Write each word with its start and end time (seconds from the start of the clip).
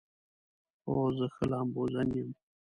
هو، 0.85 0.99
زه 1.17 1.25
ښه 1.33 1.43
لامبوزن 1.51 2.09
یم 2.17 2.29